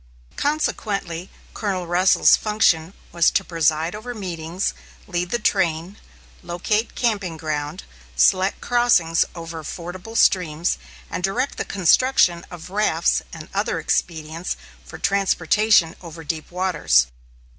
[0.35, 4.73] Consequently, Colonel Russell's function was to preside over meetings,
[5.05, 5.95] lead the train,
[6.41, 7.83] locate camping ground,
[8.15, 10.79] select crossings over fordable streams,
[11.11, 17.05] and direct the construction of rafts and other expedients for transportation over deep waters.